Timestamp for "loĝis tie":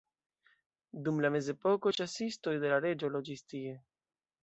3.19-3.81